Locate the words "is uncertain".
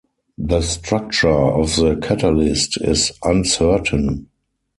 2.81-4.29